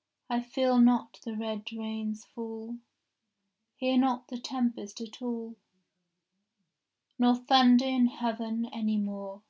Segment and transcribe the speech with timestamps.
[0.28, 2.80] —I feel not the red rains fall,
[3.76, 5.56] Hear not the tempest at all,
[7.18, 9.40] Nor thunder in heaven any more.